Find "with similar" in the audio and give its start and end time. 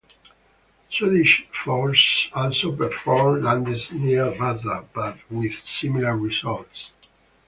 5.29-6.17